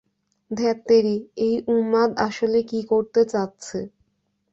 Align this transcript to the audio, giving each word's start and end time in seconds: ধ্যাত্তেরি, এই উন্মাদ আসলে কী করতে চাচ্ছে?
ধ্যাত্তেরি, 0.51 1.15
এই 1.45 1.55
উন্মাদ 1.67 2.09
আসলে 2.27 2.59
কী 2.63 2.79
করতে 2.83 3.21
চাচ্ছে? 3.25 3.79